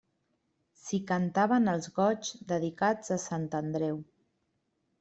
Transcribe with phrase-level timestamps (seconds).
[0.83, 4.05] S'hi cantaven els goigs dedicats a Sant Andreu.